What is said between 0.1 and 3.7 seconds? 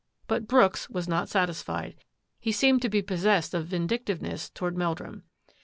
But Brooks was not satisfied. He seemed to be possessed of